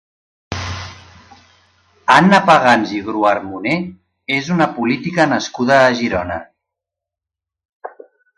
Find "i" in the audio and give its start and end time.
3.01-3.01